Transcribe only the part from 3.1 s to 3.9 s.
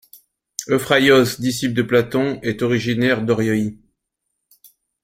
de Oraioi.